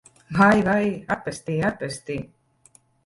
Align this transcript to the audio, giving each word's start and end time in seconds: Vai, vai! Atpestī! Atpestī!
Vai, 0.37 0.61
vai! 0.69 0.87
Atpestī! 1.15 1.59
Atpestī! 1.73 2.17